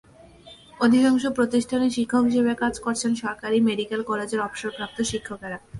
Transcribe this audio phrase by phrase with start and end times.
[0.81, 5.57] অধিকাংশ প্রতিষ্ঠানে শিক্ষক হিসেবে কাজ করছেন সরকারি মেডিকেল কলেজের অবসরপ্রাপ্ত শিক্ষকেরা।